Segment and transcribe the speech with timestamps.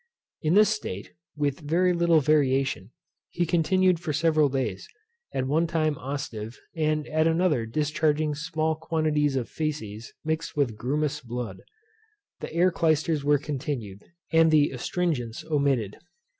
[0.41, 2.89] In this state, with very little variation,
[3.29, 4.87] he continued for several days;
[5.31, 11.21] at one time ostive, and at another discharging small quantities of fæces, mixed with grumous
[11.23, 11.61] blood.
[12.39, 14.03] The air clysters were continued,
[14.33, 15.97] and the astringents omitted.